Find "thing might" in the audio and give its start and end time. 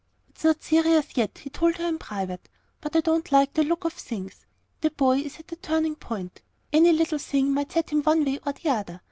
7.19-7.71